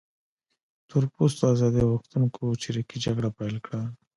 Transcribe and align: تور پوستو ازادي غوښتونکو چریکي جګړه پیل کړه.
تور 0.87 1.03
پوستو 1.13 1.43
ازادي 1.53 1.81
غوښتونکو 1.91 2.43
چریکي 2.61 2.97
جګړه 3.05 3.29
پیل 3.37 3.55
کړه. 3.65 3.81